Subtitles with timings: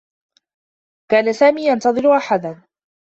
[1.11, 2.61] كان سامي ينتظر أحدا.